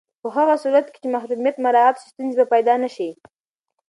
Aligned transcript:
په 0.21 0.27
هغه 0.35 0.55
صورت 0.63 0.85
کې 0.89 0.99
چې 1.03 1.07
محرمیت 1.15 1.55
مراعت 1.65 1.95
شي، 2.01 2.07
ستونزې 2.13 2.37
به 2.39 2.45
پیدا 2.53 2.75
نه 2.83 2.89
شي. 2.95 3.09